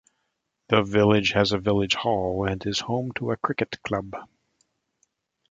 The 0.69 0.81
village 0.81 1.33
has 1.33 1.51
a 1.51 1.59
village 1.59 1.93
hall 1.93 2.47
and 2.49 2.65
is 2.65 2.79
home 2.79 3.11
to 3.17 3.29
a 3.29 3.37
cricket 3.37 3.79
club. 3.83 4.15